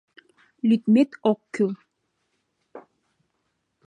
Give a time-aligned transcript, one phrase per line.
[0.67, 1.69] Лӱдмет ок кӱл.